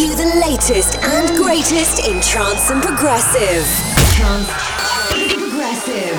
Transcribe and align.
you 0.00 0.16
the 0.16 0.40
latest 0.46 0.98
and 1.02 1.36
greatest 1.36 2.08
in 2.08 2.22
trance 2.22 2.70
and 2.70 2.82
progressive. 2.82 3.66
Trance 4.14 4.48
and 5.12 5.30
progressive. 5.30 6.16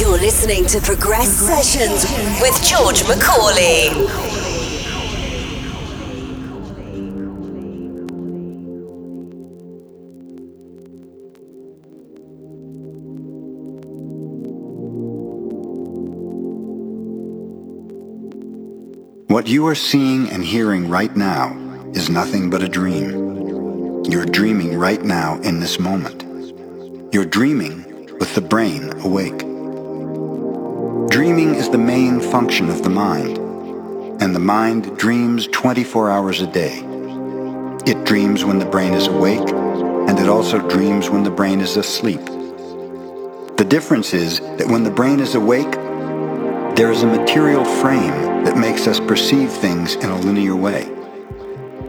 You're 0.00 0.18
listening 0.18 0.66
to 0.66 0.80
Progress 0.80 1.28
Sessions 1.28 2.04
with 2.40 2.62
George 2.62 3.02
Macaulay. 3.08 4.31
What 19.42 19.50
you 19.50 19.66
are 19.66 19.74
seeing 19.74 20.30
and 20.30 20.44
hearing 20.44 20.88
right 20.88 21.16
now 21.16 21.56
is 21.94 22.08
nothing 22.08 22.48
but 22.48 22.62
a 22.62 22.68
dream. 22.68 24.04
You're 24.04 24.24
dreaming 24.24 24.78
right 24.78 25.02
now 25.02 25.40
in 25.40 25.58
this 25.58 25.80
moment. 25.80 26.22
You're 27.12 27.24
dreaming 27.24 28.08
with 28.20 28.36
the 28.36 28.40
brain 28.40 28.92
awake. 29.00 29.40
Dreaming 31.10 31.56
is 31.56 31.68
the 31.70 31.76
main 31.76 32.20
function 32.20 32.68
of 32.68 32.84
the 32.84 32.90
mind, 32.90 33.36
and 34.22 34.32
the 34.32 34.38
mind 34.38 34.96
dreams 34.96 35.48
24 35.48 36.08
hours 36.08 36.40
a 36.40 36.46
day. 36.46 36.78
It 37.84 38.04
dreams 38.04 38.44
when 38.44 38.60
the 38.60 38.64
brain 38.64 38.94
is 38.94 39.08
awake, 39.08 39.50
and 39.50 40.20
it 40.20 40.28
also 40.28 40.60
dreams 40.68 41.10
when 41.10 41.24
the 41.24 41.32
brain 41.32 41.60
is 41.60 41.76
asleep. 41.76 42.24
The 43.56 43.66
difference 43.68 44.14
is 44.14 44.38
that 44.38 44.68
when 44.68 44.84
the 44.84 44.90
brain 44.92 45.18
is 45.18 45.34
awake, 45.34 45.74
there 46.74 46.90
is 46.90 47.02
a 47.02 47.06
material 47.06 47.66
frame 47.66 48.44
that 48.44 48.56
makes 48.56 48.86
us 48.86 48.98
perceive 48.98 49.52
things 49.52 49.94
in 49.96 50.08
a 50.08 50.16
linear 50.20 50.56
way. 50.56 50.84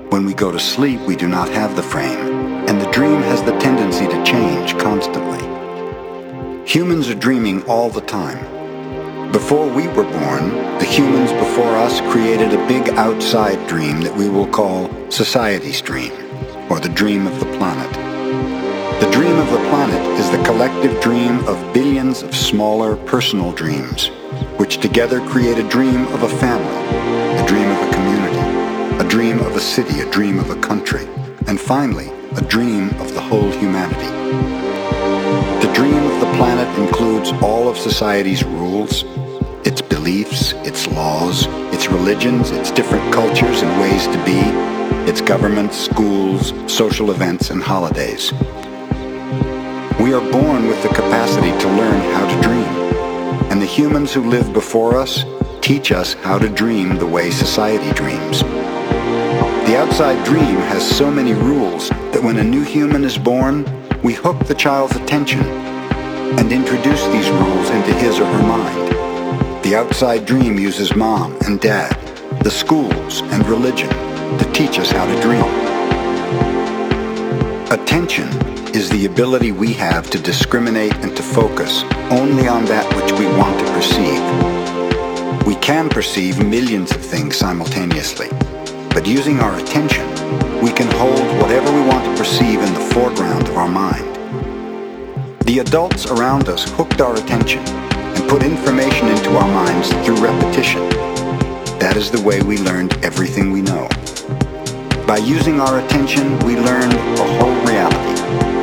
When 0.10 0.26
we 0.26 0.34
go 0.34 0.52
to 0.52 0.60
sleep, 0.60 1.00
we 1.02 1.16
do 1.16 1.30
not 1.30 1.48
have 1.50 1.78
the 1.78 1.82
frame, 1.82 2.68
and 2.68 2.82
the 2.82 2.92
dream 2.92 3.22
has 3.22 3.42
the 3.44 3.58
tendency 3.60 4.06
to 4.08 4.24
change 4.26 4.78
constantly. 4.78 5.40
Humans 6.66 7.08
are 7.08 7.16
dreaming 7.16 7.64
all 7.64 7.90
the 7.90 8.02
time. 8.02 9.32
Before 9.32 9.70
we 9.70 9.88
were 9.88 10.04
born, 10.04 10.50
the 10.80 10.86
humans 10.86 11.32
before 11.32 11.76
us 11.78 12.02
created 12.12 12.54
a 12.54 12.68
big 12.68 12.90
outside 12.90 13.66
dream 13.70 14.02
that 14.02 14.16
we 14.16 14.28
will 14.28 14.48
call 14.48 14.90
society's 15.10 15.82
dream, 15.82 16.12
or 16.70 16.82
the 16.82 16.90
dream 16.90 17.26
of 17.26 17.40
the 17.40 17.58
planet. 17.58 17.92
The 19.00 19.10
dream 19.12 19.38
of 19.38 19.50
the 19.50 19.70
planet 19.70 20.20
is 20.20 20.30
the 20.30 20.44
collective 20.44 21.02
dream 21.02 21.40
of 21.48 21.74
billions 21.74 22.22
of 22.22 22.36
smaller 22.36 22.98
personal 22.98 23.54
dreams 23.54 24.12
which 24.58 24.78
together 24.78 25.20
create 25.28 25.58
a 25.58 25.68
dream 25.70 26.08
of 26.08 26.24
a 26.24 26.30
family, 26.30 27.42
a 27.42 27.48
dream 27.48 27.70
of 27.70 27.82
a 27.82 27.94
community, 27.94 29.04
a 29.04 29.10
dream 29.10 29.40
of 29.40 29.56
a 29.56 29.60
city, 29.60 30.02
a 30.02 30.10
dream 30.12 30.40
of 30.40 30.50
a 30.50 30.60
country, 30.62 31.06
and 31.48 31.60
finally, 31.60 32.10
a 32.38 32.42
dream 32.42 32.90
of 33.02 33.14
the 33.14 33.22
whole 33.22 33.50
humanity. 33.52 34.12
The 35.66 35.74
dream 35.74 36.04
of 36.04 36.20
the 36.20 36.32
planet 36.38 36.68
includes 36.80 37.32
all 37.42 37.68
of 37.68 37.78
society's 37.78 38.44
rules, 38.44 39.04
its 39.66 39.82
beliefs, 39.82 40.54
its 40.64 40.88
laws, 40.88 41.48
its 41.74 41.88
religions, 41.88 42.52
its 42.52 42.72
different 42.72 43.14
cultures 43.14 43.62
and 43.62 43.82
ways 43.82 44.06
to 44.08 44.26
be, 44.26 44.40
its 45.10 45.22
governments, 45.22 45.78
schools, 45.78 46.54
social 46.72 47.12
events, 47.12 47.50
and 47.50 47.62
holidays. 47.62 48.32
We 50.00 50.14
are 50.14 50.32
born 50.32 50.68
with 50.68 50.82
the 50.84 50.90
capacity 50.90 51.52
to 51.52 51.68
learn 51.68 52.02
how 52.14 52.28
to 52.28 52.42
dream 52.42 52.84
and 53.52 53.62
the 53.62 53.66
humans 53.66 54.14
who 54.14 54.30
lived 54.30 54.54
before 54.54 54.98
us 54.98 55.26
teach 55.62 55.92
us 55.92 56.14
how 56.14 56.38
to 56.38 56.50
dream 56.50 56.98
the 56.98 57.06
way 57.06 57.32
society 57.32 57.92
dreams. 57.94 58.42
The 59.68 59.78
outside 59.78 60.24
dream 60.26 60.58
has 60.72 60.86
so 60.86 61.10
many 61.10 61.34
rules 61.34 61.90
that 61.90 62.22
when 62.22 62.38
a 62.38 62.44
new 62.44 62.64
human 62.64 63.04
is 63.04 63.18
born, 63.18 63.66
we 64.04 64.14
hook 64.14 64.46
the 64.46 64.56
child's 64.56 64.96
attention 64.96 65.42
and 65.42 66.52
introduce 66.52 67.06
these 67.08 67.30
rules 67.30 67.70
into 67.70 67.94
his 67.94 68.20
or 68.20 68.26
her 68.26 68.48
mind. 68.48 69.64
The 69.64 69.76
outside 69.76 70.26
dream 70.26 70.60
uses 70.60 70.96
mom 70.96 71.38
and 71.46 71.60
dad, 71.62 71.94
the 72.44 72.52
schools 72.52 73.22
and 73.22 73.46
religion 73.48 73.90
to 74.38 74.52
teach 74.54 74.80
us 74.80 74.92
how 74.92 75.06
to 75.06 75.22
dream. 75.22 75.44
Attention 77.72 78.53
is 78.74 78.90
the 78.90 79.06
ability 79.06 79.52
we 79.52 79.72
have 79.72 80.10
to 80.10 80.18
discriminate 80.18 80.96
and 80.96 81.16
to 81.16 81.22
focus 81.22 81.84
only 82.10 82.48
on 82.48 82.66
that 82.66 82.86
which 82.96 83.12
we 83.20 83.26
want 83.38 83.60
to 83.60 83.66
perceive. 83.72 85.46
We 85.46 85.56
can 85.62 85.90
perceive 85.90 86.44
millions 86.44 86.92
of 86.92 87.02
things 87.02 87.38
simultaneously, 87.38 88.30
but 88.90 89.06
using 89.06 89.40
our 89.40 89.56
attention, 89.60 90.10
we 90.60 90.72
can 90.72 90.90
hold 90.98 91.20
whatever 91.40 91.72
we 91.72 91.88
want 91.88 92.04
to 92.04 92.18
perceive 92.18 92.62
in 92.62 92.74
the 92.74 92.94
foreground 92.94 93.48
of 93.48 93.58
our 93.58 93.68
mind. 93.68 94.10
The 95.46 95.60
adults 95.60 96.08
around 96.08 96.50
us 96.50 96.68
hooked 96.72 97.00
our 97.00 97.14
attention 97.16 97.60
and 97.60 98.28
put 98.28 98.42
information 98.42 99.08
into 99.10 99.36
our 99.36 99.48
minds 99.48 99.90
through 100.04 100.18
repetition. 100.18 100.90
That 101.78 101.96
is 101.96 102.10
the 102.10 102.22
way 102.22 102.42
we 102.42 102.58
learned 102.58 102.94
everything 103.06 103.52
we 103.52 103.62
know. 103.62 103.88
By 105.06 105.18
using 105.18 105.60
our 105.60 105.80
attention, 105.80 106.40
we 106.40 106.56
learned 106.56 106.94
the 106.94 107.28
whole 107.38 107.54
reality, 107.68 108.63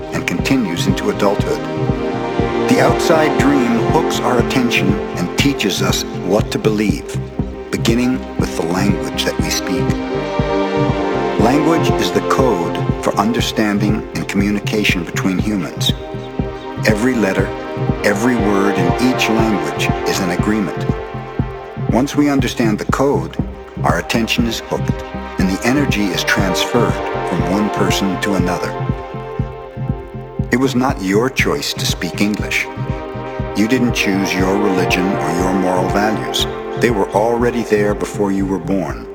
continues 0.41 0.87
into 0.87 1.11
adulthood. 1.11 1.59
The 2.67 2.79
outside 2.81 3.39
dream 3.39 3.77
hooks 3.91 4.19
our 4.21 4.39
attention 4.39 4.91
and 5.19 5.37
teaches 5.37 5.83
us 5.83 6.03
what 6.25 6.51
to 6.51 6.57
believe, 6.57 7.05
beginning 7.69 8.13
with 8.39 8.57
the 8.57 8.65
language 8.65 9.23
that 9.25 9.39
we 9.39 9.51
speak. 9.51 9.85
Language 11.45 11.91
is 12.01 12.11
the 12.11 12.27
code 12.31 12.75
for 13.03 13.13
understanding 13.17 14.01
and 14.15 14.27
communication 14.27 15.05
between 15.05 15.37
humans. 15.37 15.91
Every 16.87 17.13
letter, 17.13 17.45
every 18.03 18.35
word 18.35 18.73
in 18.79 18.87
each 19.13 19.29
language 19.29 19.89
is 20.09 20.19
an 20.21 20.31
agreement. 20.31 20.83
Once 21.91 22.15
we 22.15 22.31
understand 22.31 22.79
the 22.79 22.91
code, 22.91 23.37
our 23.83 23.99
attention 23.99 24.47
is 24.47 24.61
hooked 24.65 25.03
and 25.39 25.47
the 25.47 25.61
energy 25.67 26.05
is 26.05 26.23
transferred 26.23 26.95
from 27.29 27.41
one 27.51 27.69
person 27.69 28.19
to 28.21 28.33
another. 28.33 28.80
It 30.51 30.59
was 30.59 30.75
not 30.75 31.01
your 31.01 31.29
choice 31.29 31.73
to 31.73 31.85
speak 31.85 32.19
English. 32.19 32.65
You 33.57 33.69
didn't 33.69 33.93
choose 33.93 34.33
your 34.33 34.61
religion 34.61 35.05
or 35.05 35.31
your 35.37 35.53
moral 35.53 35.87
values. 35.91 36.43
They 36.81 36.91
were 36.91 37.09
already 37.11 37.63
there 37.63 37.95
before 37.95 38.33
you 38.33 38.45
were 38.45 38.59
born. 38.59 39.07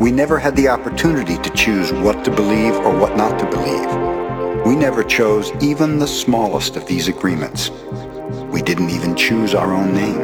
We 0.00 0.10
never 0.10 0.40
had 0.40 0.56
the 0.56 0.66
opportunity 0.66 1.38
to 1.38 1.50
choose 1.50 1.92
what 1.92 2.24
to 2.24 2.32
believe 2.32 2.74
or 2.74 2.98
what 2.98 3.16
not 3.16 3.38
to 3.38 3.46
believe. 3.48 4.66
We 4.66 4.74
never 4.74 5.04
chose 5.04 5.52
even 5.62 6.00
the 6.00 6.08
smallest 6.08 6.74
of 6.74 6.88
these 6.88 7.06
agreements. 7.06 7.70
We 8.50 8.60
didn't 8.60 8.90
even 8.90 9.14
choose 9.14 9.54
our 9.54 9.72
own 9.72 9.94
name. 9.94 10.20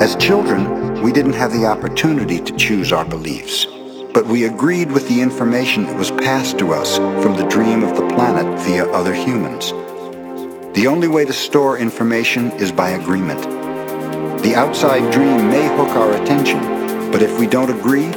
As 0.00 0.14
children, 0.14 1.02
we 1.02 1.10
didn't 1.10 1.32
have 1.32 1.52
the 1.52 1.66
opportunity 1.66 2.38
to 2.38 2.56
choose 2.56 2.92
our 2.92 3.04
beliefs, 3.04 3.66
but 4.14 4.26
we 4.26 4.44
agreed 4.44 4.92
with 4.92 5.08
the 5.08 5.20
information 5.20 5.82
that 5.84 5.98
was 5.98 6.12
passed 6.12 6.56
to 6.56 6.72
us 6.72 6.98
from 6.98 7.36
the 7.36 7.46
dream 7.48 7.82
of 7.82 7.96
the 7.96 8.06
planet 8.14 8.46
via 8.60 8.86
other 8.92 9.12
humans. 9.12 9.72
The 10.76 10.86
only 10.86 11.08
way 11.08 11.24
to 11.24 11.32
store 11.32 11.78
information 11.78 12.52
is 12.52 12.70
by 12.70 12.90
agreement. 12.90 13.42
The 14.42 14.54
outside 14.54 15.12
dream 15.12 15.48
may 15.48 15.66
hook 15.76 15.88
our 15.96 16.12
attention, 16.12 16.60
but 17.10 17.22
if 17.22 17.40
we 17.40 17.48
don't 17.48 17.76
agree, 17.76 18.08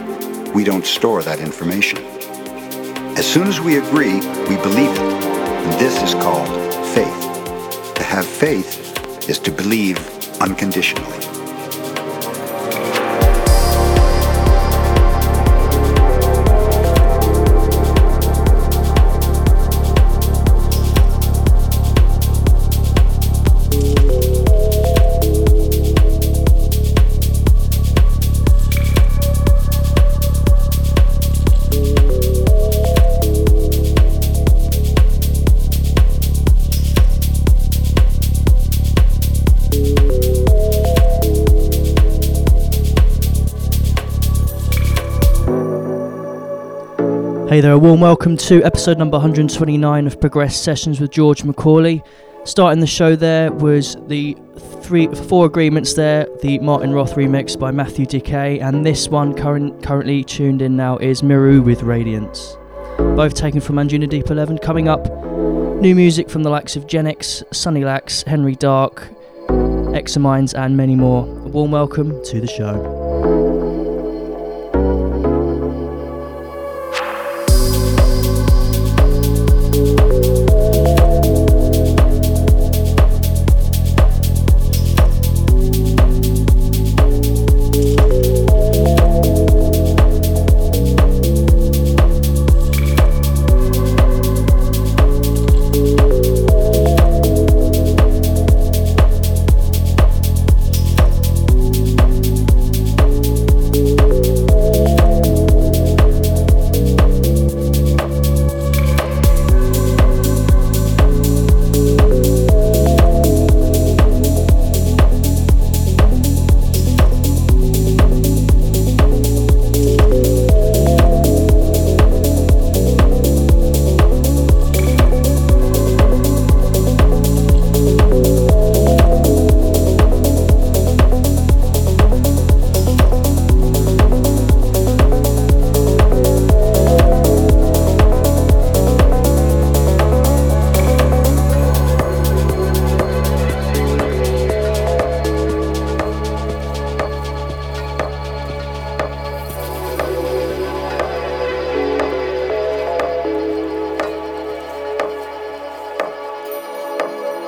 we 0.54 0.64
don't 0.64 0.86
store 0.86 1.24
that 1.24 1.40
information. 1.40 1.98
As 3.18 3.26
soon 3.26 3.48
as 3.48 3.60
we 3.60 3.78
agree, 3.78 4.20
we 4.50 4.56
believe 4.58 4.92
it. 4.92 5.00
And 5.00 5.74
this 5.80 6.00
is 6.04 6.14
called 6.14 6.48
faith. 6.94 7.96
To 7.96 8.04
have 8.04 8.26
faith 8.26 9.28
is 9.28 9.40
to 9.40 9.52
believe 9.52 9.98
unconditionally. 10.40 11.27
Hey 47.58 47.62
there, 47.62 47.72
a 47.72 47.80
warm 47.80 48.02
welcome 48.02 48.38
to 48.38 48.64
episode 48.64 49.00
number 49.00 49.18
129 49.18 50.06
of 50.06 50.22
Progress 50.22 50.56
Sessions 50.56 51.00
with 51.00 51.10
George 51.10 51.44
Macaulay. 51.44 52.04
Starting 52.44 52.82
the 52.82 52.86
show 52.86 53.16
there 53.16 53.52
was 53.52 53.98
the 54.06 54.38
three, 54.84 55.08
four 55.08 55.48
agreements 55.48 55.96
there, 55.96 56.28
the 56.44 56.60
Martin 56.60 56.94
Roth 56.94 57.16
remix 57.16 57.60
by 57.60 57.72
Matthew 57.72 58.06
Dekay, 58.06 58.62
and 58.62 58.86
this 58.86 59.10
one 59.10 59.34
current, 59.34 59.82
currently 59.82 60.24
tuned 60.24 60.62
in 60.62 60.76
now 60.76 60.98
is 60.98 61.24
Miru 61.24 61.64
with 61.64 61.82
Radiance. 61.82 62.56
Both 63.00 63.34
taken 63.34 63.60
from 63.60 63.78
Anjuna 63.78 64.08
Deep 64.08 64.30
11. 64.30 64.60
Coming 64.60 64.88
up, 64.88 65.08
new 65.82 65.96
music 65.96 66.30
from 66.30 66.44
the 66.44 66.52
likes 66.52 66.76
of 66.76 66.86
Genix, 66.86 67.42
Sunny 67.52 67.84
Lax, 67.84 68.22
Henry 68.22 68.54
Dark, 68.54 69.08
Examines, 69.96 70.54
and 70.54 70.78
many 70.78 70.94
more. 70.94 71.24
A 71.26 71.50
warm 71.50 71.72
welcome 71.72 72.24
to 72.26 72.40
the 72.40 72.46
show. 72.46 72.97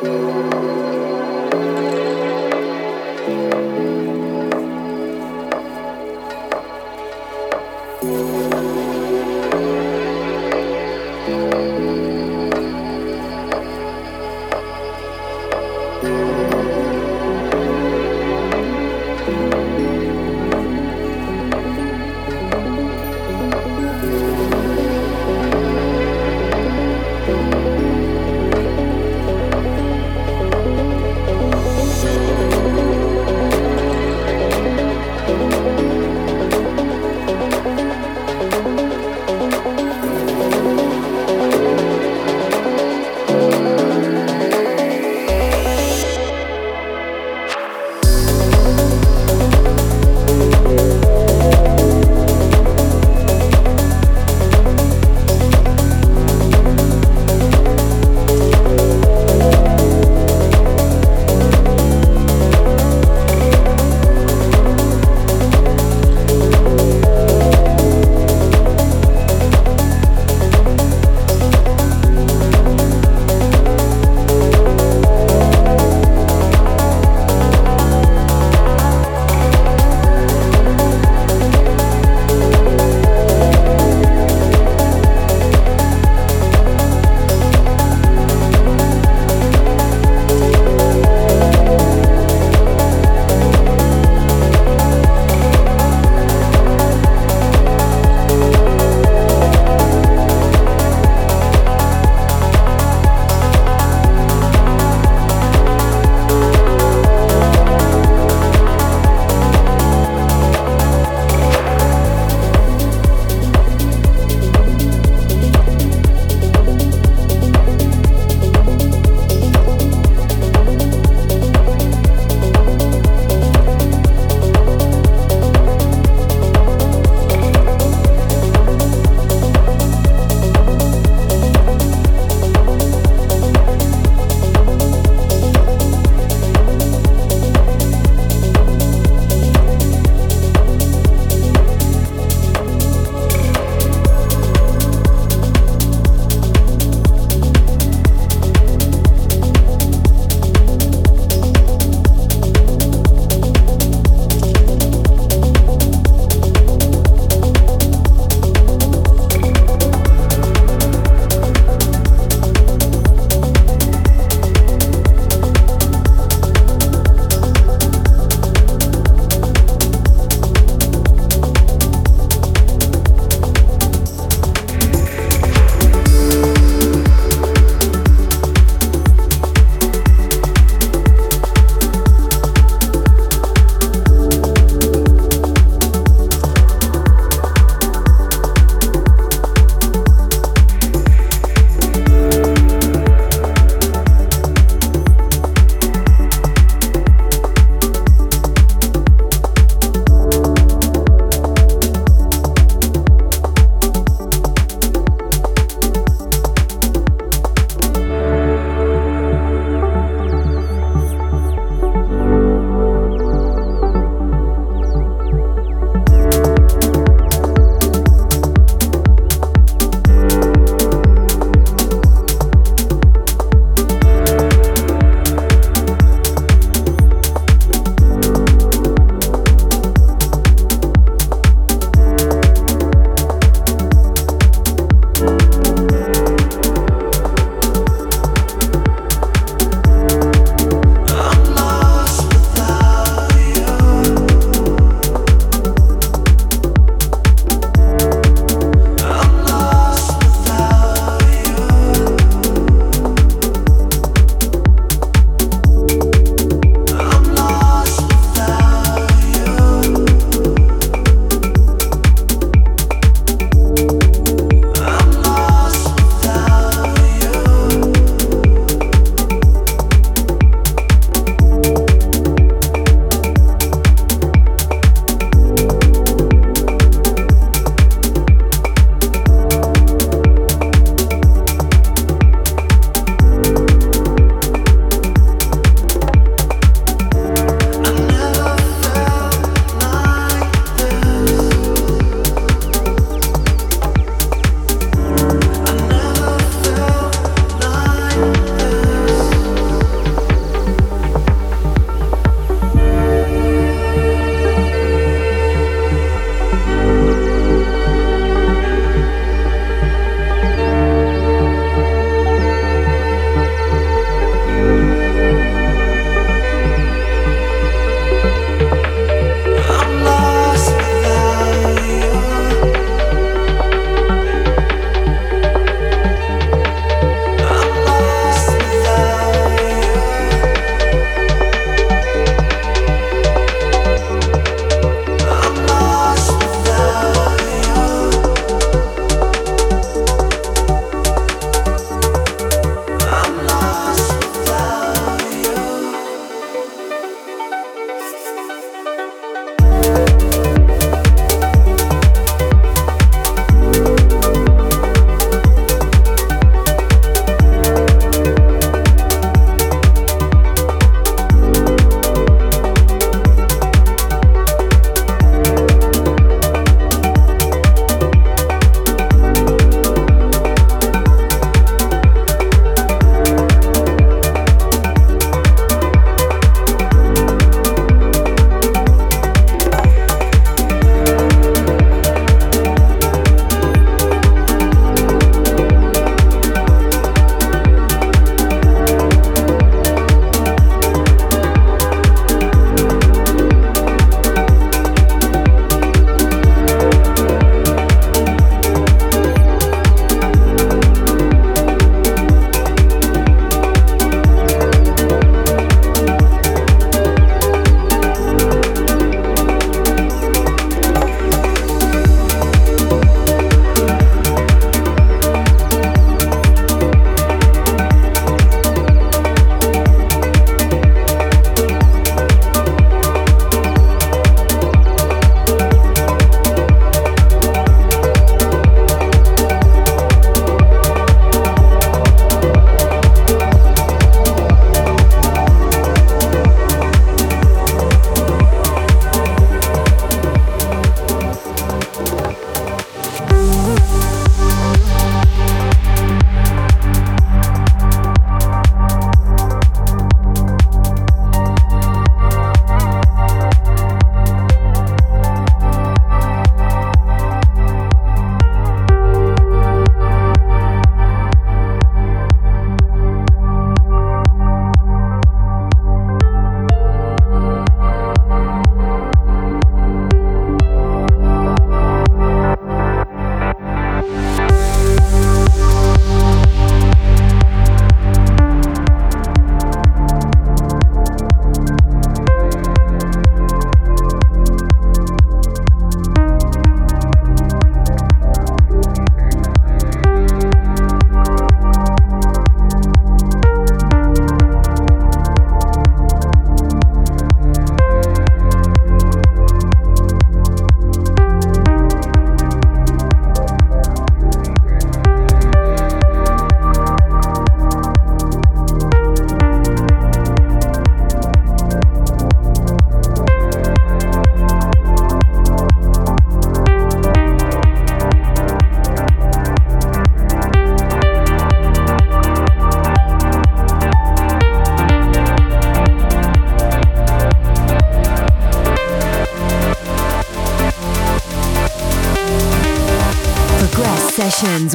Música 0.01 0.88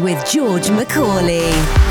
with 0.01 0.25
George 0.27 0.71
Macaulay. 0.71 1.84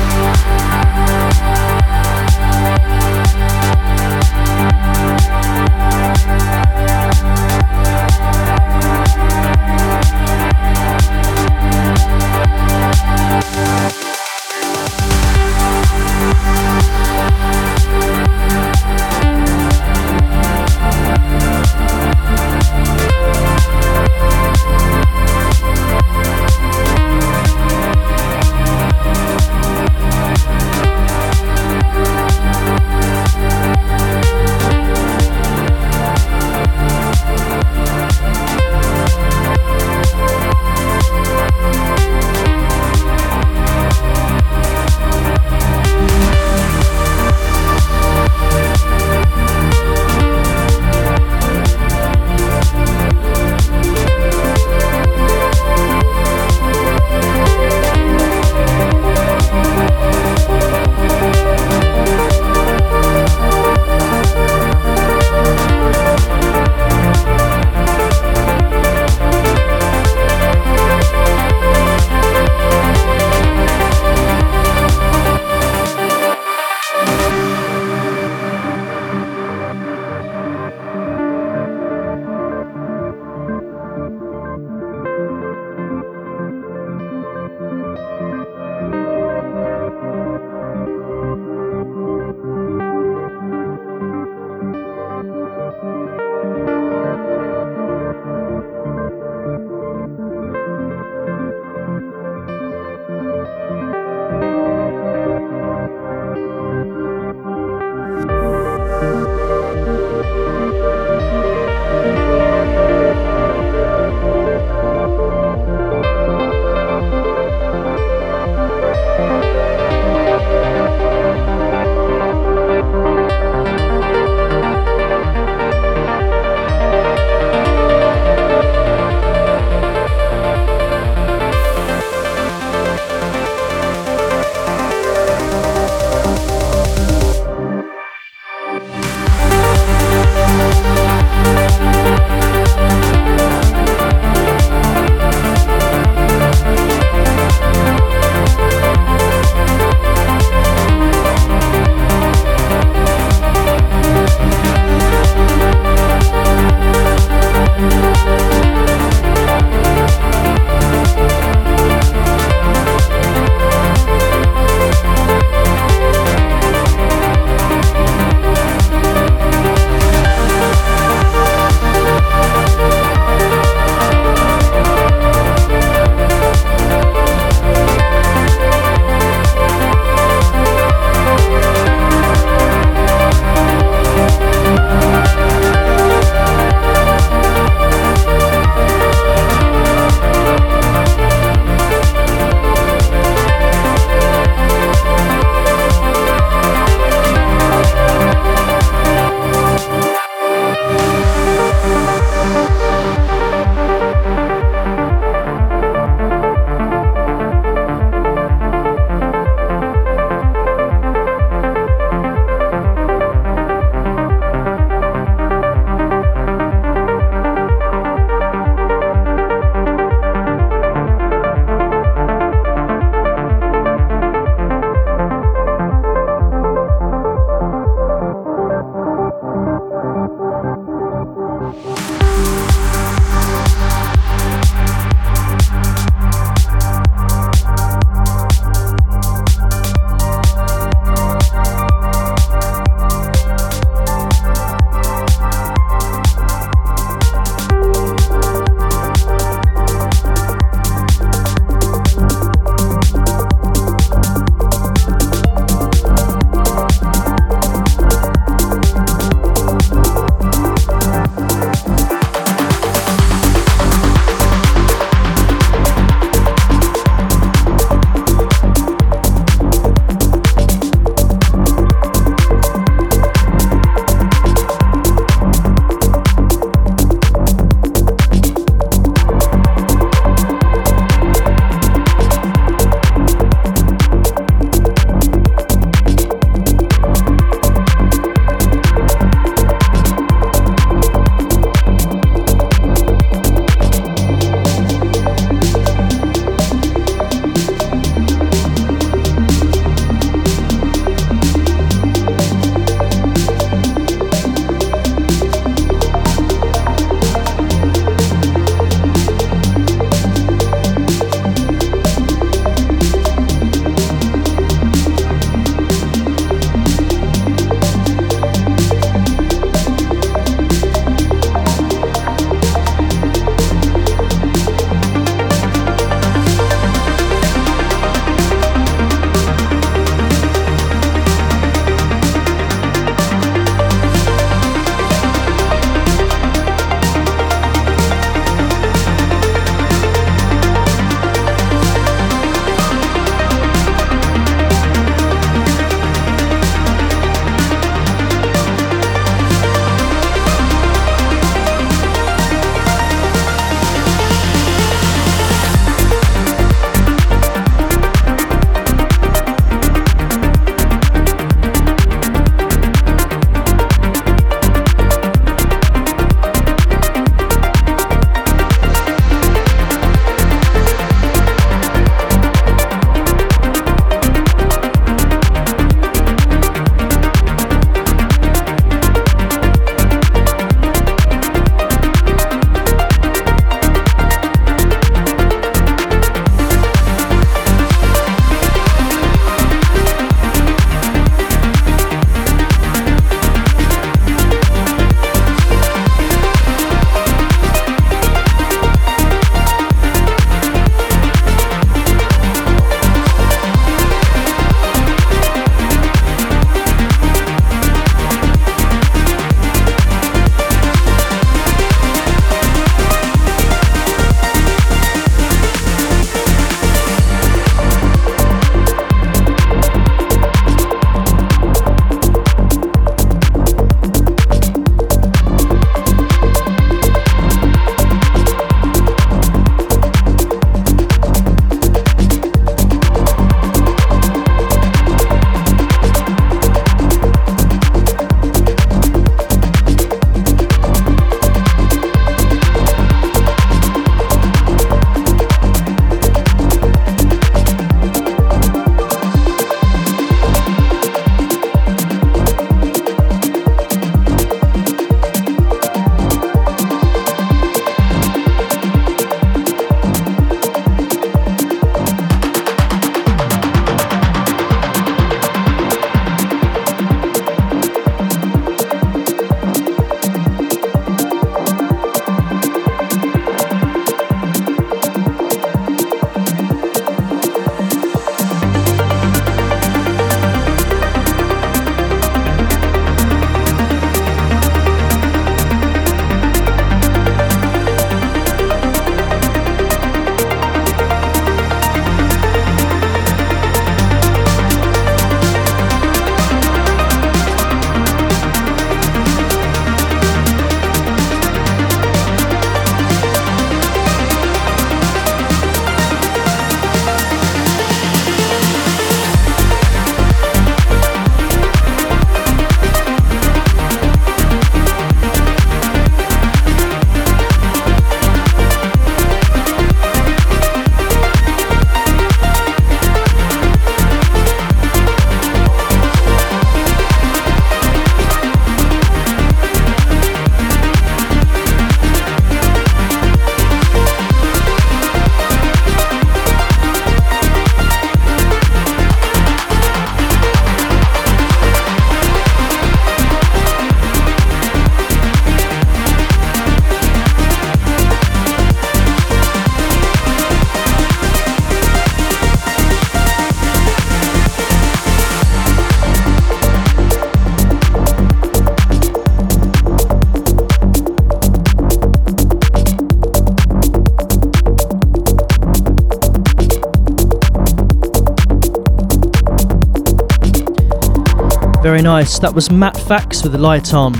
Nice. 572.04 572.38
That 572.38 572.54
was 572.54 572.70
Matt 572.70 572.98
Fax 572.98 573.42
with 573.42 573.52
the 573.52 573.58
light 573.58 573.94
on. 573.94 574.12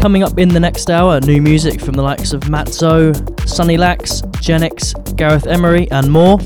Coming 0.00 0.22
up 0.22 0.38
in 0.38 0.48
the 0.48 0.58
next 0.58 0.88
hour, 0.88 1.20
new 1.20 1.42
music 1.42 1.78
from 1.78 1.92
the 1.92 2.00
likes 2.00 2.32
of 2.32 2.48
Matt 2.48 2.70
Zo, 2.70 3.12
Sunny 3.44 3.76
Lax, 3.76 4.22
Genix, 4.40 4.94
Gareth 5.14 5.46
Emery, 5.46 5.90
and 5.90 6.10
more. 6.10 6.38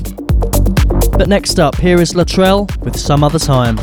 But 1.17 1.29
next 1.29 1.57
up, 1.57 1.77
here 1.77 2.01
is 2.01 2.15
Latrell 2.15 2.69
with 2.83 2.99
Some 2.99 3.23
Other 3.23 3.39
Time. 3.39 3.77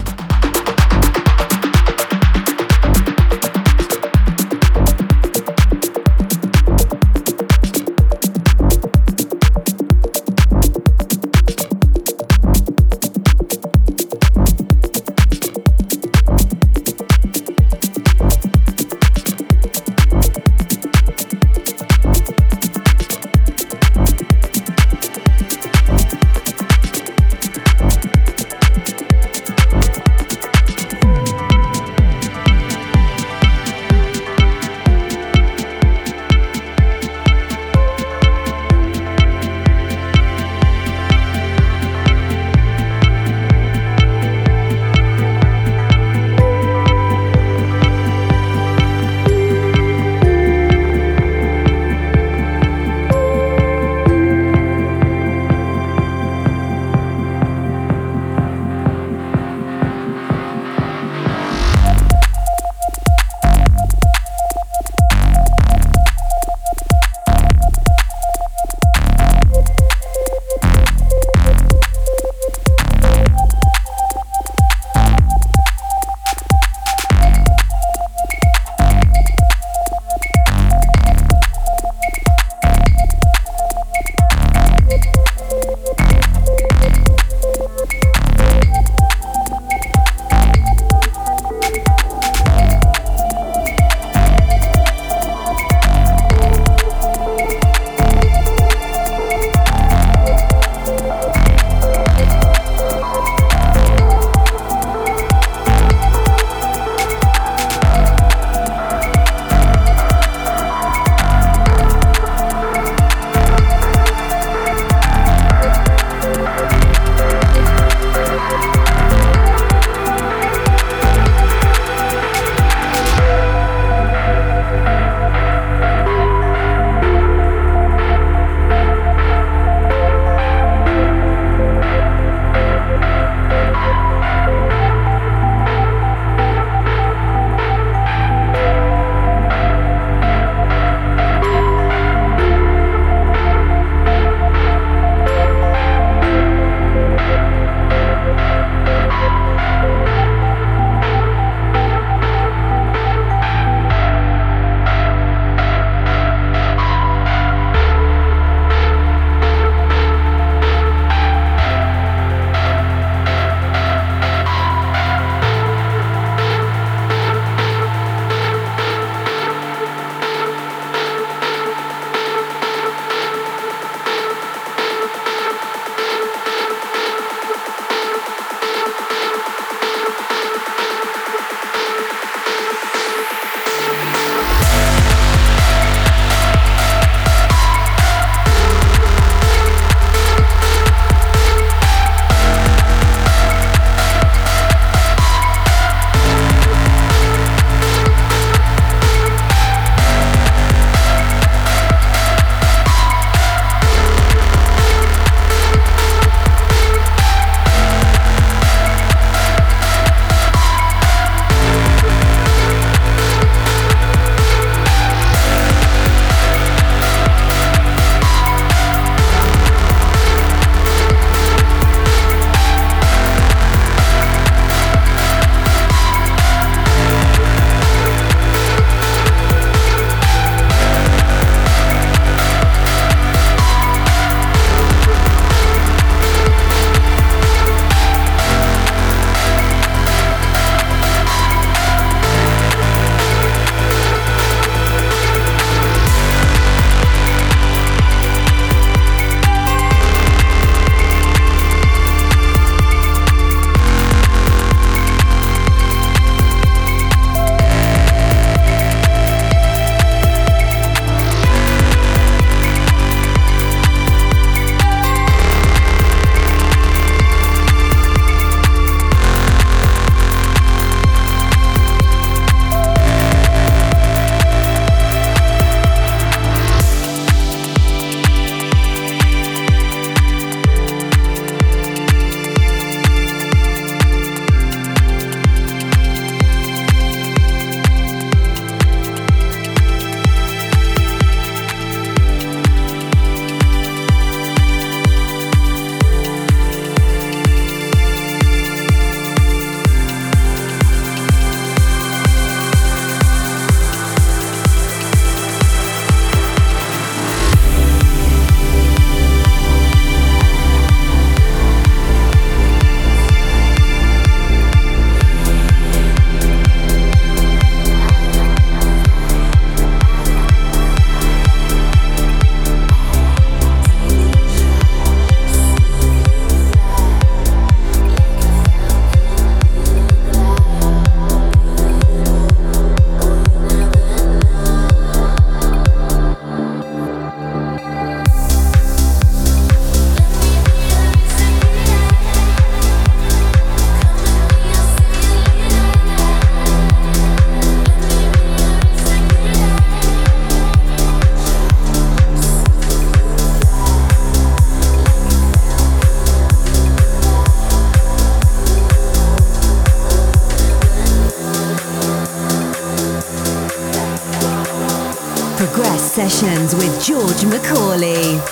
Sessions 366.31 366.77
with 366.77 367.05
George 367.05 367.45
Macaulay. 367.45 368.50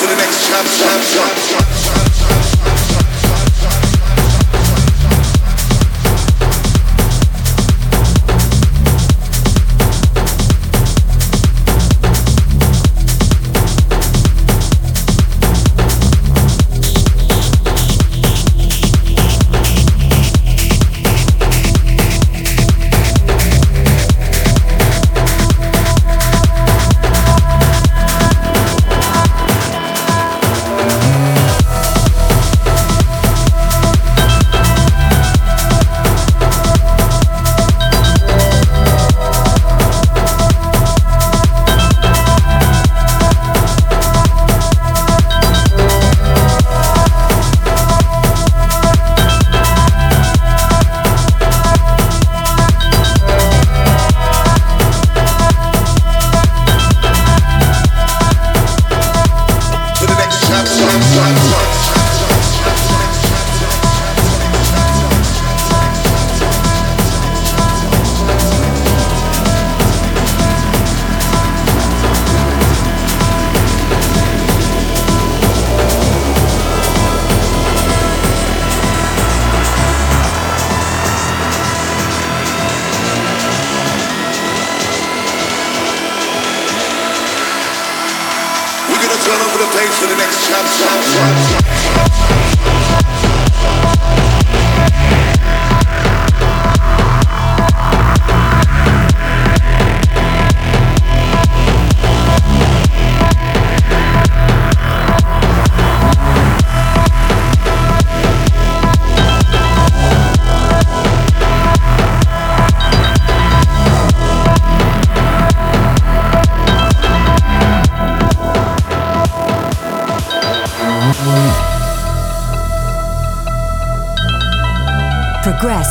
to 0.00 0.06
the 0.06 0.16
next 0.16 0.46
chop, 0.46 0.66
chop, 0.66 1.00
chop, 1.08 1.36
chop. 1.48 1.75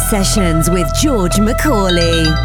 Sessions 0.10 0.70
with 0.70 0.94
George 0.94 1.40
Macaulay. 1.40 2.45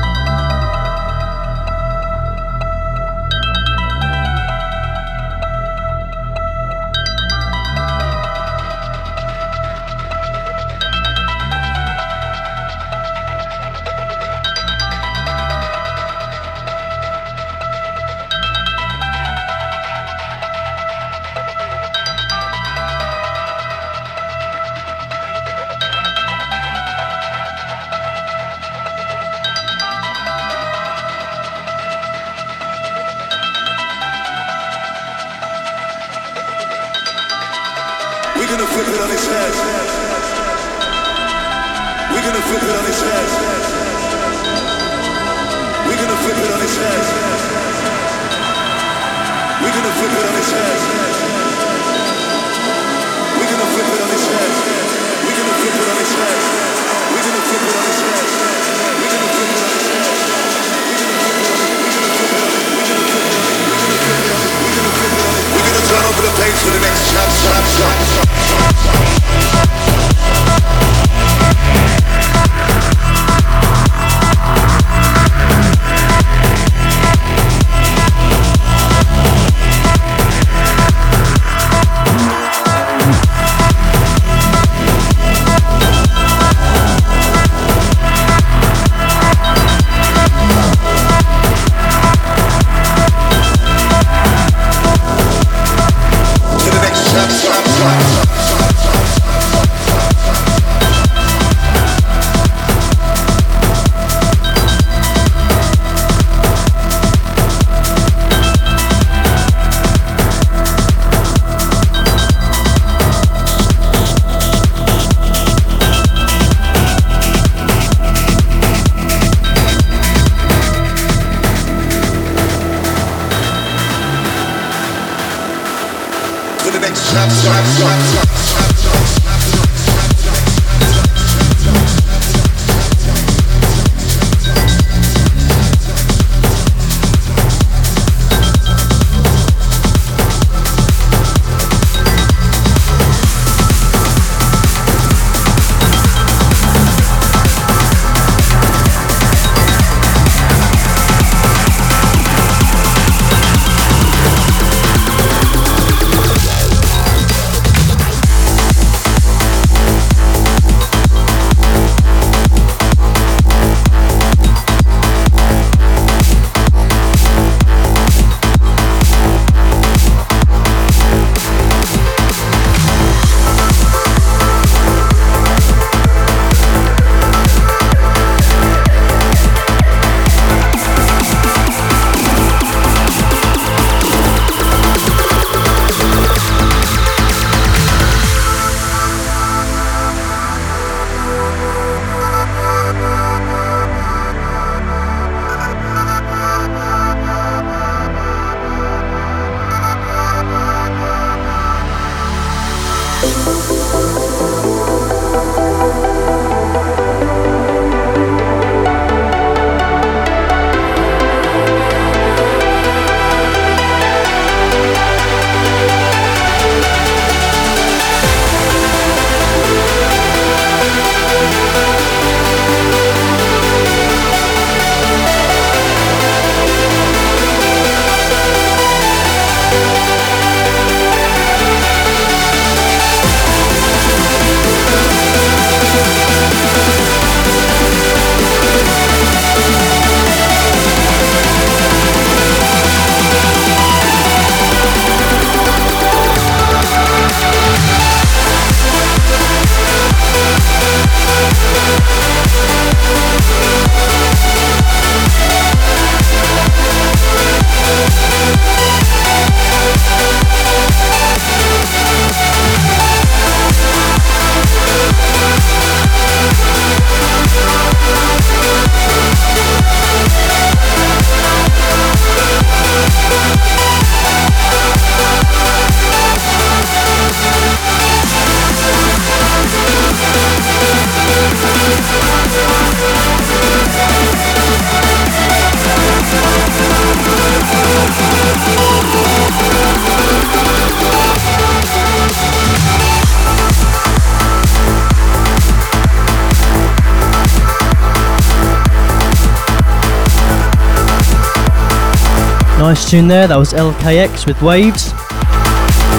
Tune 303.10 303.26
there, 303.26 303.48
that 303.48 303.56
was 303.56 303.72
LKX 303.72 304.46
with 304.46 304.62
Waves. 304.62 305.12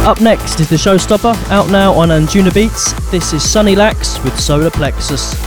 Up 0.06 0.20
next 0.20 0.60
is 0.60 0.70
the 0.70 0.76
Showstopper, 0.76 1.34
out 1.50 1.70
now 1.70 1.94
on 1.94 2.10
Anjunabeats. 2.10 3.10
This 3.12 3.32
is 3.32 3.50
Sunny 3.50 3.78
Lax 3.78 4.22
with 4.26 4.38
Solar 4.38 4.70
Plexus. 4.70 5.41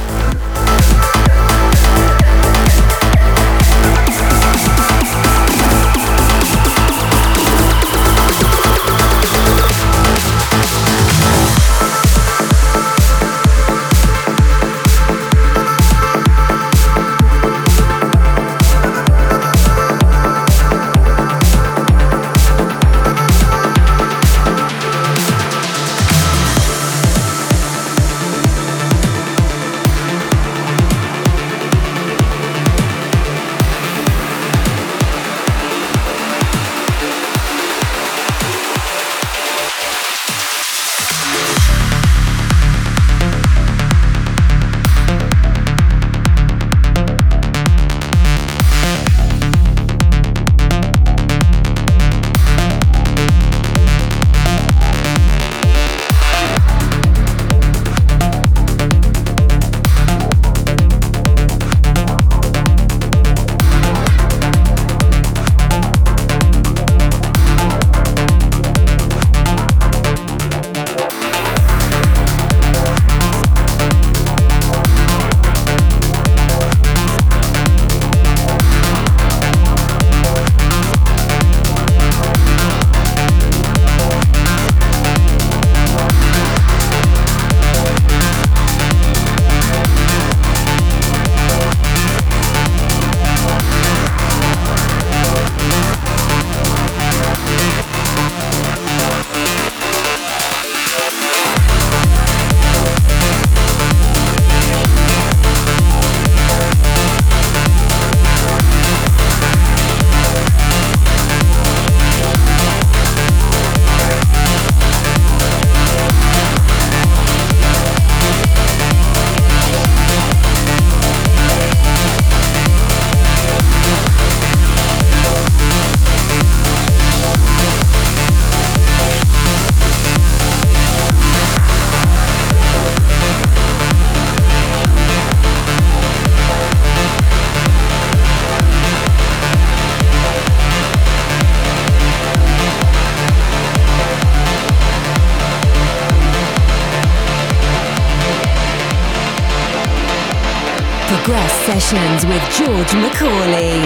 Sessions 151.95 152.27
with 152.27 152.43
George 152.59 152.93
Macaulay. 152.95 153.79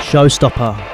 Showstopper. 0.00 0.89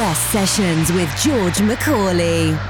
Progress 0.00 0.32
Sessions 0.32 0.90
with 0.92 1.14
George 1.18 1.60
Macaulay. 1.60 2.69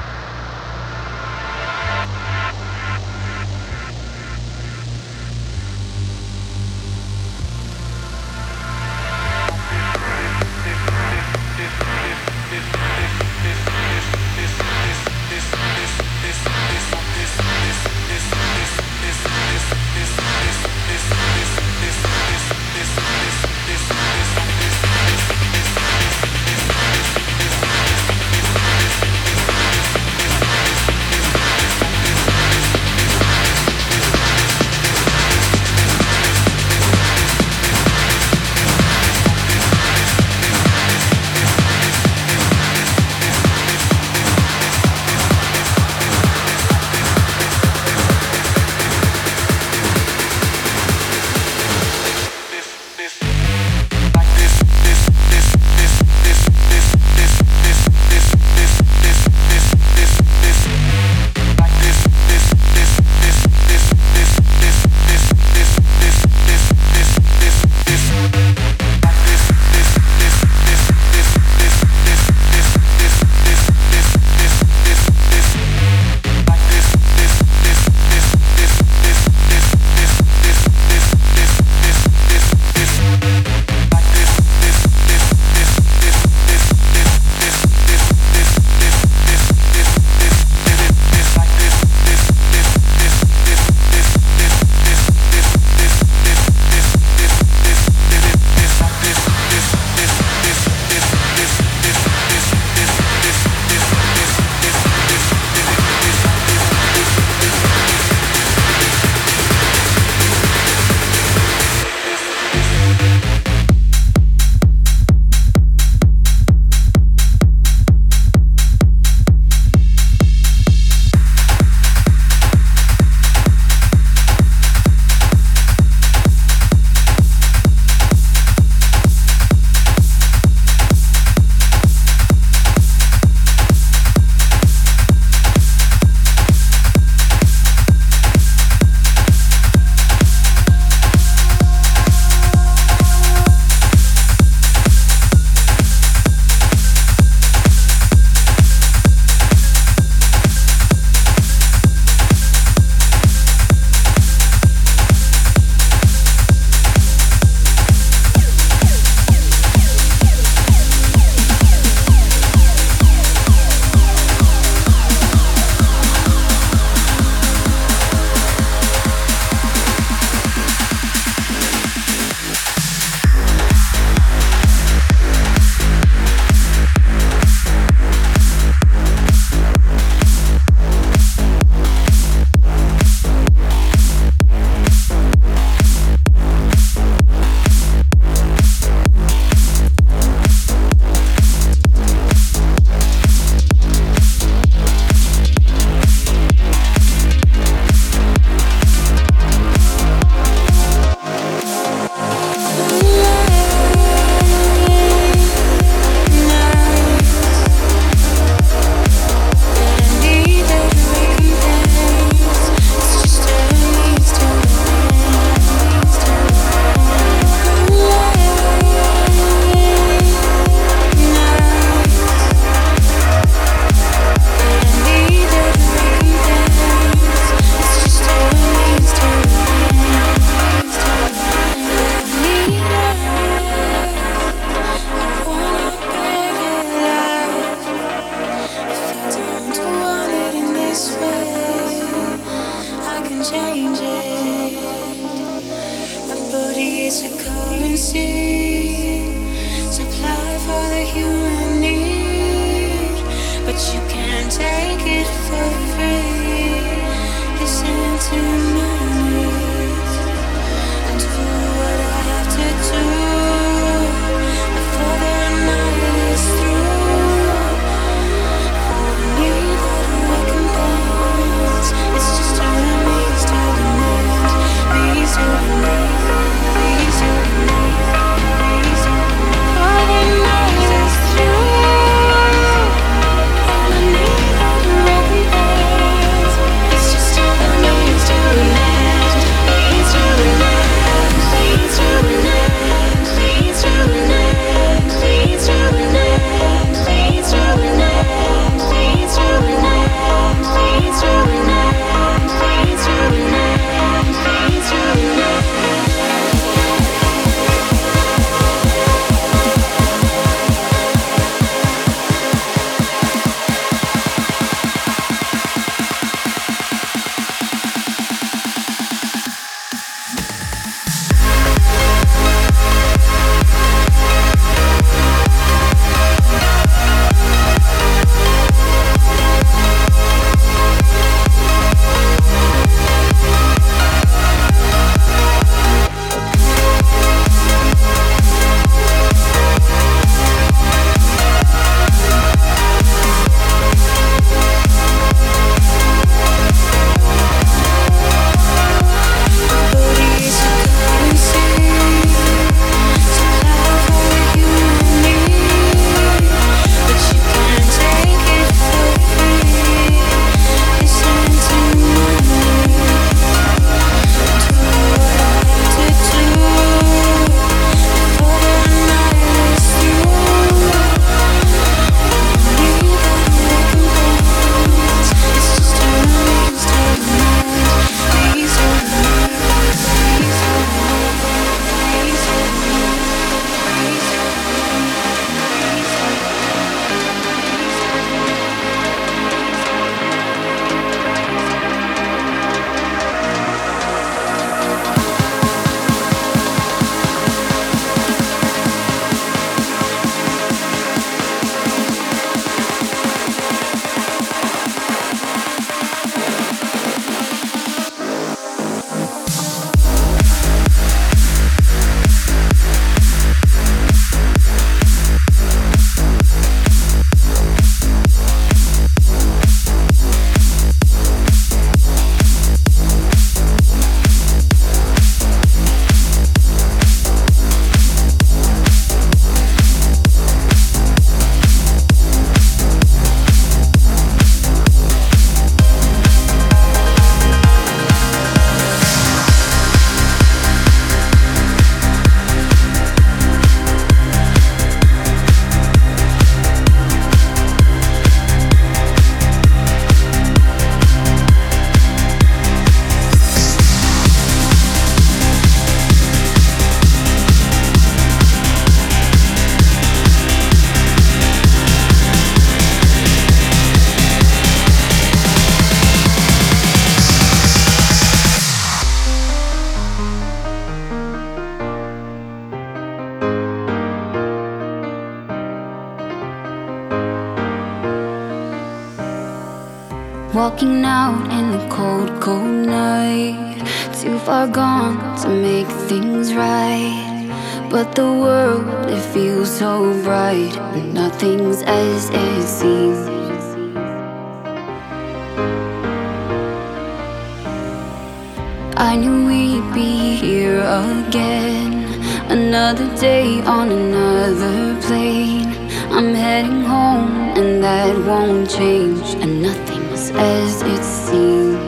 Day 503.20 503.60
on 503.64 503.90
another 503.90 504.98
plane. 505.02 505.68
I'm 506.10 506.32
heading 506.34 506.80
home, 506.80 507.52
and 507.59 507.84
that 507.84 508.16
won't 508.26 508.70
change. 508.70 509.34
And 509.42 509.60
nothing's 509.62 510.30
as 510.30 510.80
it 510.80 511.05
seems. 511.05 511.78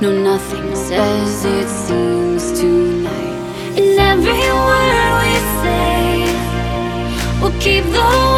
No, 0.00 0.12
nothing's 0.12 0.90
as 0.92 1.44
it 1.44 1.68
seems 1.68 2.60
tonight. 2.60 3.40
And 3.76 3.98
every 3.98 4.46
word 4.68 5.10
we 5.22 5.34
say 5.62 6.30
will 7.40 7.58
keep 7.60 7.84
the 7.84 8.33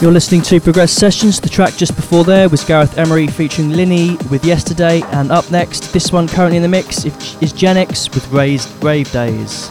You're 0.00 0.12
listening 0.12 0.42
to 0.42 0.60
Progress 0.60 0.92
Sessions. 0.92 1.40
The 1.40 1.48
track 1.48 1.74
just 1.74 1.96
before 1.96 2.22
there 2.22 2.48
was 2.48 2.62
Gareth 2.62 2.96
Emery 2.98 3.26
featuring 3.26 3.70
Linny 3.70 4.16
with 4.30 4.44
Yesterday, 4.44 5.02
and 5.06 5.32
up 5.32 5.50
next, 5.50 5.92
this 5.92 6.12
one 6.12 6.28
currently 6.28 6.56
in 6.56 6.62
the 6.62 6.68
mix 6.68 7.04
is 7.04 7.52
Genix 7.52 8.14
with 8.14 8.30
Raised 8.30 8.70
Rave 8.84 9.10
Days. 9.10 9.68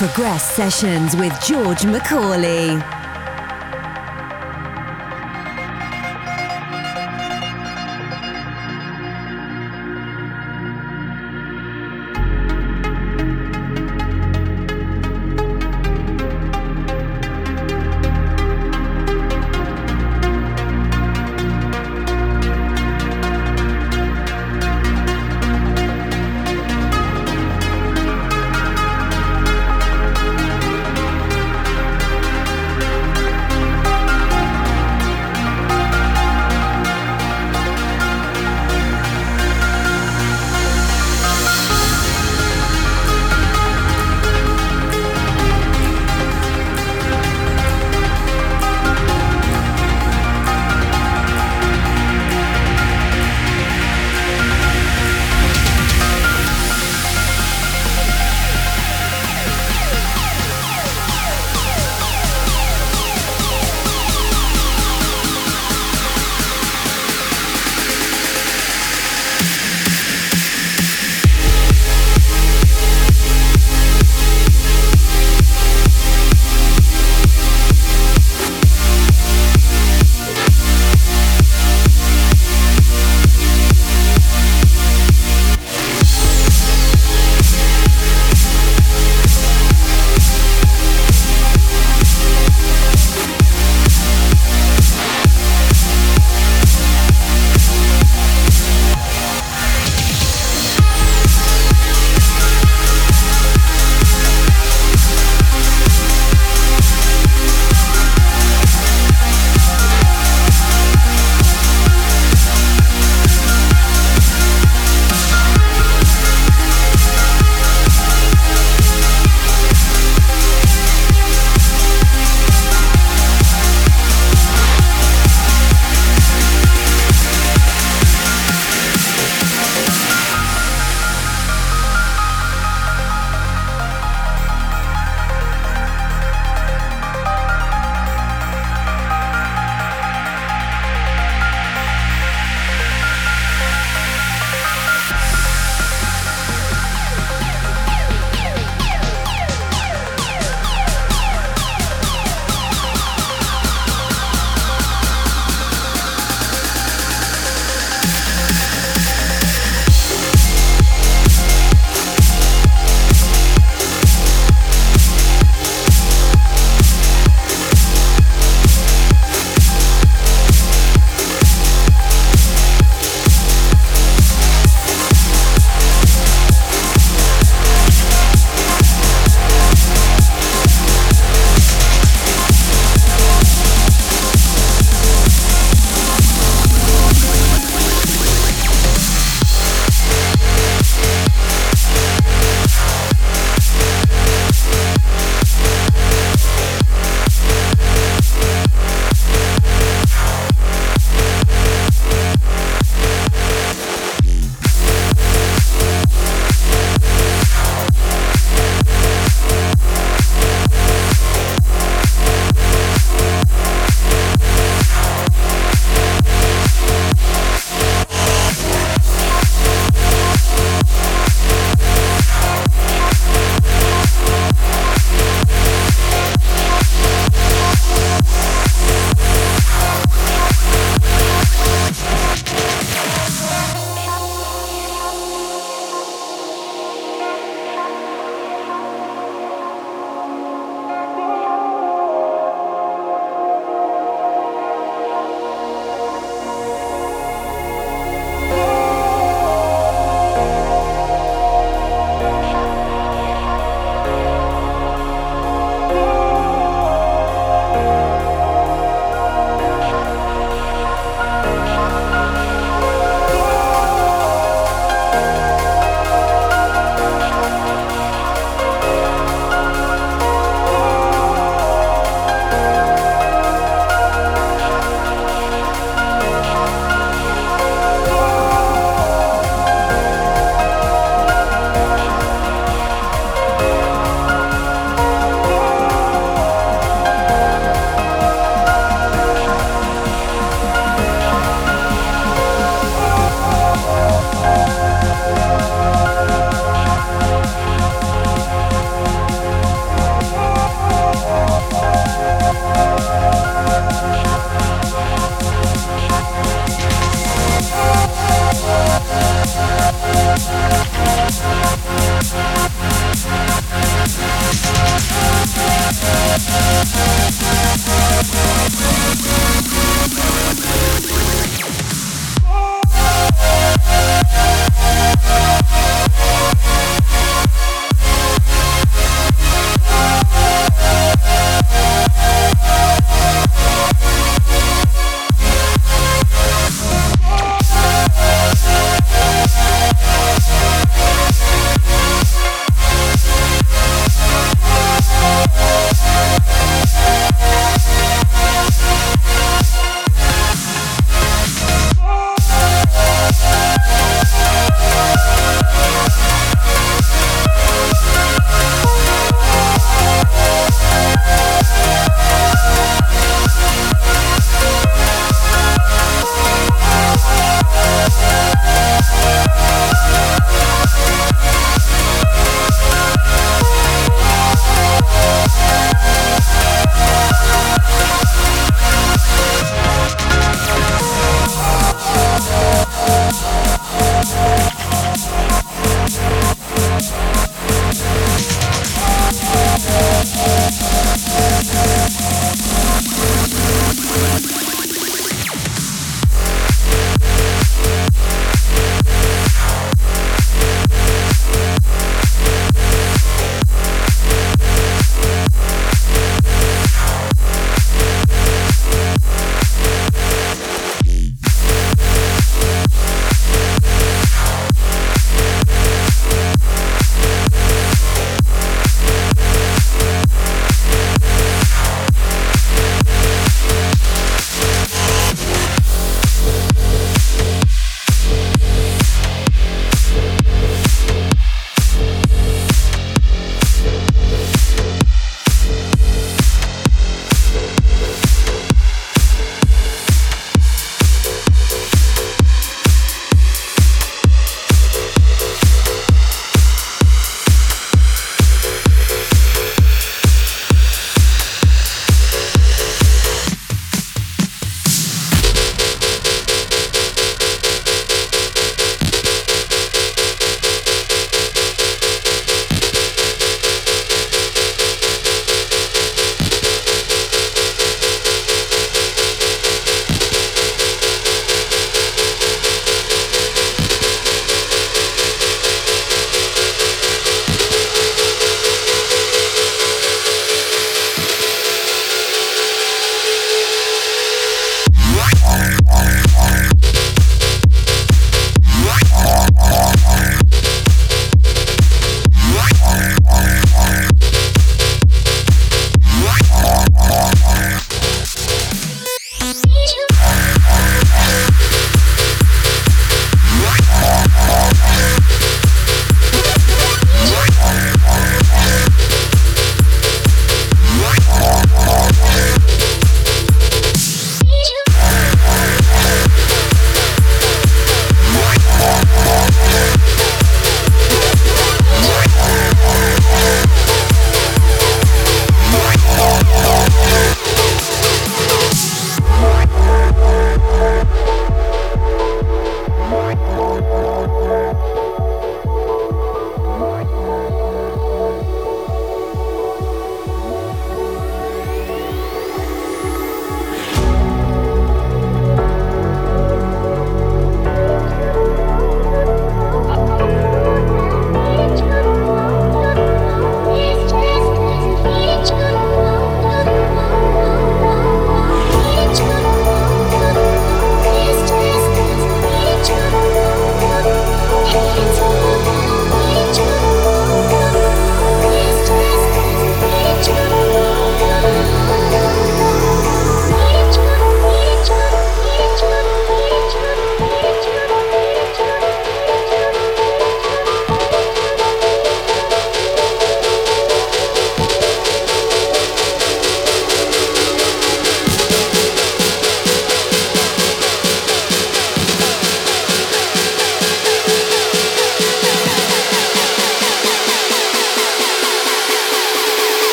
Progress 0.00 0.42
Sessions 0.56 1.14
with 1.14 1.38
George 1.42 1.84
Macaulay. 1.84 2.99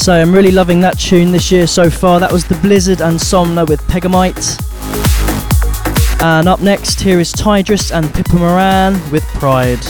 Say, 0.00 0.22
I'm 0.22 0.32
really 0.32 0.50
loving 0.50 0.80
that 0.80 0.98
tune 0.98 1.30
this 1.30 1.52
year 1.52 1.66
so 1.66 1.90
far. 1.90 2.20
That 2.20 2.32
was 2.32 2.46
The 2.46 2.54
Blizzard 2.54 3.02
and 3.02 3.18
Somna 3.18 3.68
with 3.68 3.82
Pegamite. 3.82 4.58
And 6.22 6.48
up 6.48 6.60
next, 6.60 7.02
here 7.02 7.20
is 7.20 7.34
Tidris 7.34 7.94
and 7.94 8.10
Pippa 8.14 8.36
Moran 8.36 8.94
with 9.10 9.24
Pride. 9.34 9.84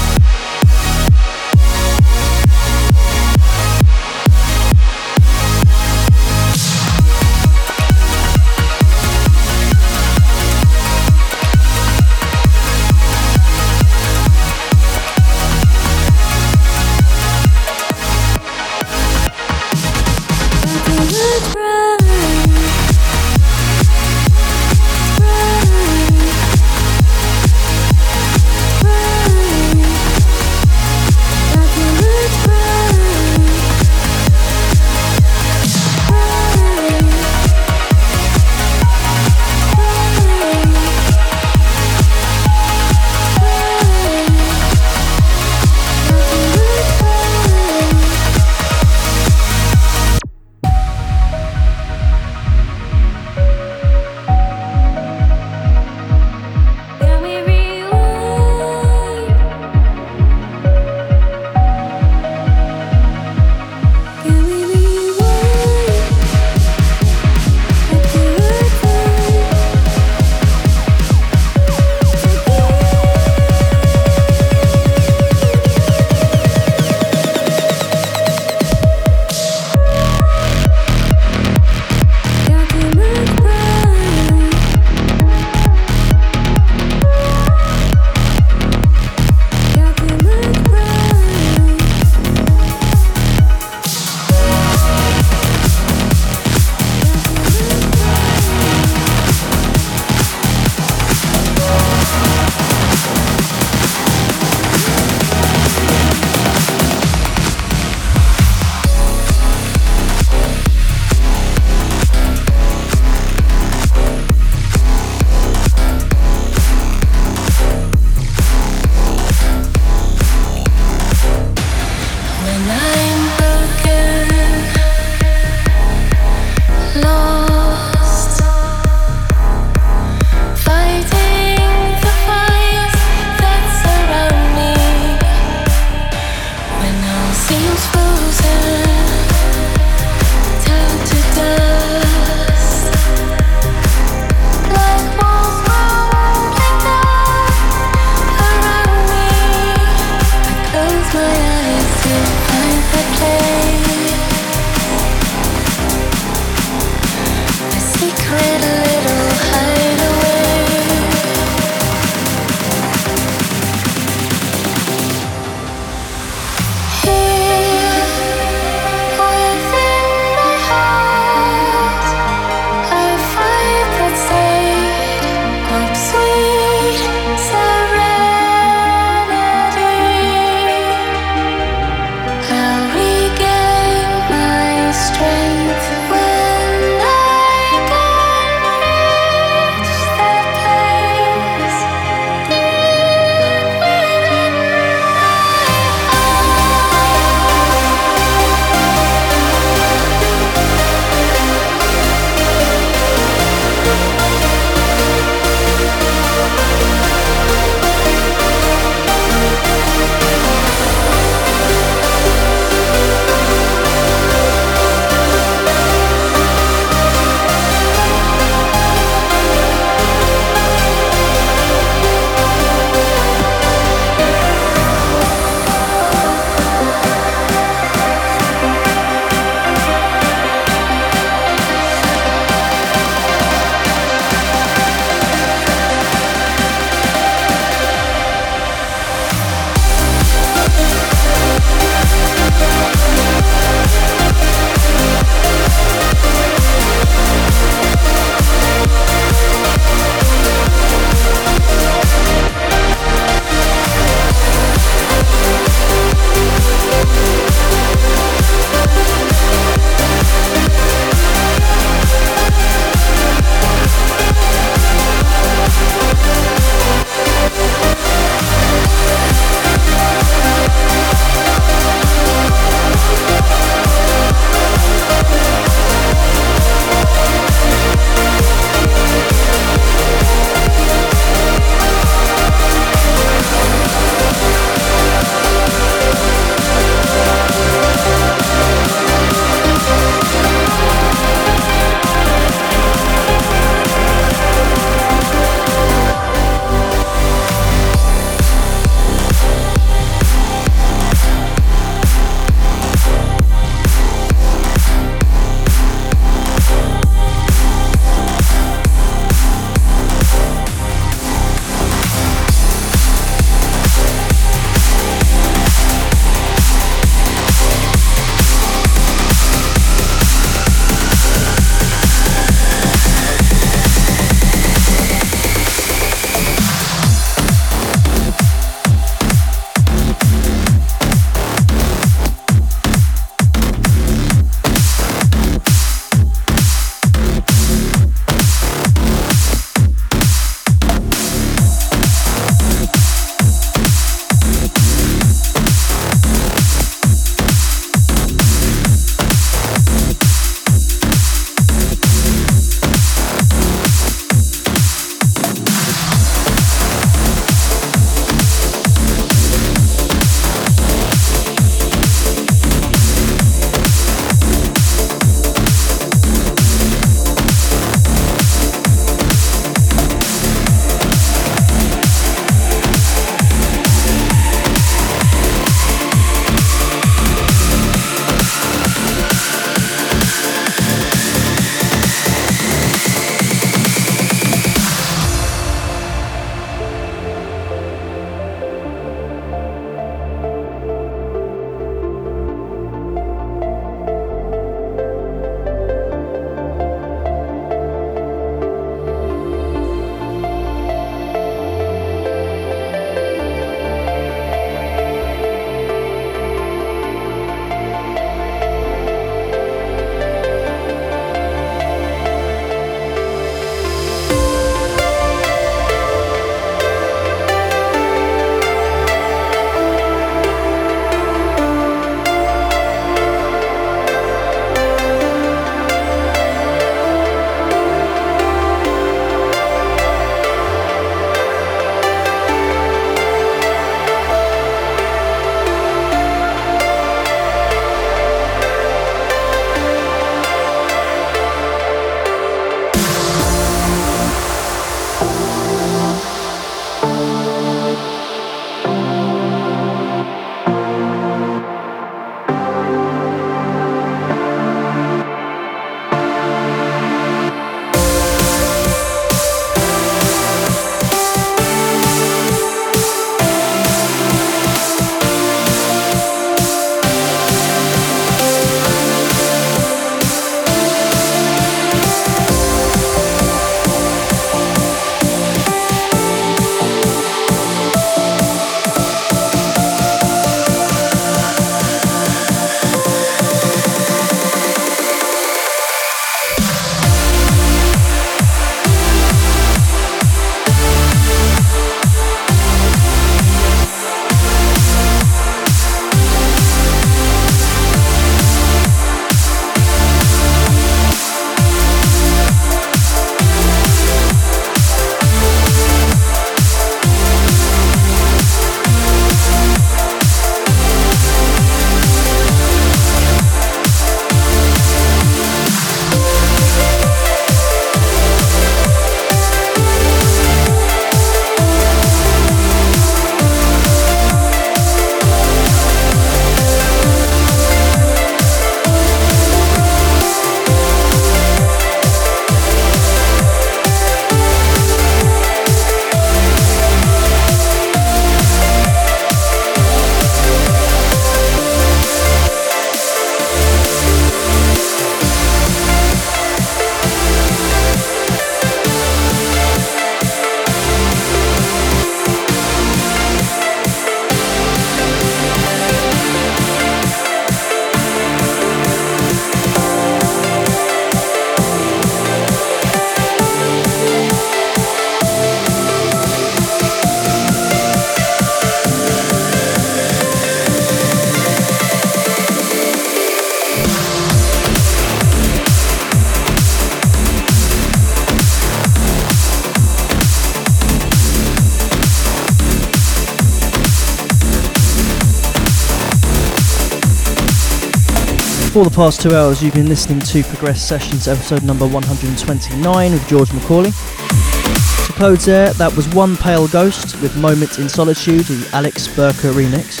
For 588.82 588.90
the 588.90 588.96
past 588.96 589.20
two 589.20 589.32
hours, 589.36 589.62
you've 589.62 589.74
been 589.74 589.88
listening 589.88 590.18
to 590.18 590.42
Progress 590.42 590.82
Sessions 590.82 591.28
episode 591.28 591.62
number 591.62 591.86
129 591.86 593.12
with 593.12 593.28
George 593.28 593.52
Macaulay. 593.52 593.92
To 593.92 595.12
close 595.12 595.44
there, 595.44 595.72
that 595.74 595.94
was 595.94 596.12
One 596.16 596.36
Pale 596.36 596.66
Ghost 596.66 597.22
with 597.22 597.36
Moment 597.36 597.78
in 597.78 597.88
Solitude, 597.88 598.44
the 598.46 598.68
Alex 598.72 599.06
Burker 599.06 599.52
remix. 599.52 600.00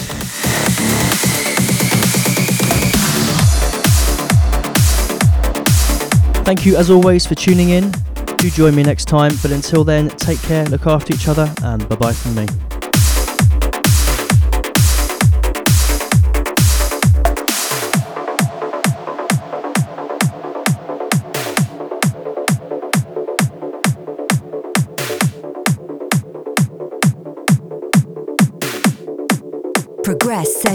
Thank 6.44 6.66
you 6.66 6.76
as 6.76 6.90
always 6.90 7.24
for 7.24 7.36
tuning 7.36 7.68
in. 7.68 7.92
Do 8.38 8.50
join 8.50 8.74
me 8.74 8.82
next 8.82 9.04
time, 9.04 9.30
but 9.42 9.52
until 9.52 9.84
then, 9.84 10.08
take 10.08 10.42
care, 10.42 10.64
look 10.64 10.88
after 10.88 11.14
each 11.14 11.28
other, 11.28 11.54
and 11.62 11.88
bye 11.88 11.94
bye 11.94 12.12
from 12.12 12.34
me. 12.34 12.71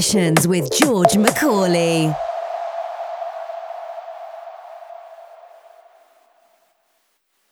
Sessions 0.08 0.48
with 0.48 0.72
George 0.72 1.18
Macaulay. 1.18 2.27